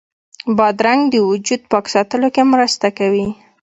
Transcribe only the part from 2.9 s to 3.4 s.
کوي.